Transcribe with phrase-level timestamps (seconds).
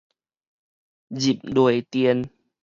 [1.11, 1.85] 入螺鈿